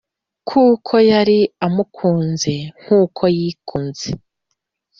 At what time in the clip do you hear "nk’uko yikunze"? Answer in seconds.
2.81-4.07